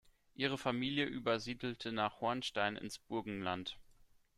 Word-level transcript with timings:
Ihre 0.33 0.57
Familie 0.57 1.05
übersiedelte 1.05 1.91
nach 1.91 2.21
Hornstein 2.21 2.75
ins 2.75 2.97
Burgenland. 2.97 3.77